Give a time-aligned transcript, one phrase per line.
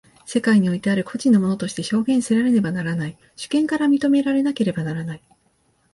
[0.25, 5.21] 世界においてある個人の物として表現せられねばならない、主権から認められなければならない。